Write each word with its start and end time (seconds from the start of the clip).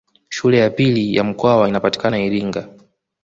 Shule 0.29 0.57
ya 0.57 0.69
pili 0.69 1.15
ya 1.15 1.23
Mkwawa 1.23 1.69
inapatikana 1.69 2.19
Iringa 2.23 2.69